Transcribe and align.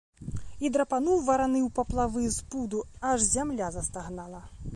І 0.69 0.69
драпануў 0.77 1.21
вараны 1.27 1.59
ў 1.59 1.69
паплавы 1.81 2.23
з 2.37 2.49
пуду, 2.55 2.79
аж 3.11 3.27
зямля 3.37 3.71
застагнала. 3.79 4.43